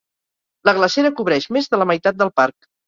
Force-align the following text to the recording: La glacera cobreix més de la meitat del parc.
La 0.69 0.73
glacera 0.79 1.13
cobreix 1.21 1.49
més 1.59 1.71
de 1.75 1.83
la 1.83 1.91
meitat 1.95 2.23
del 2.25 2.37
parc. 2.43 2.73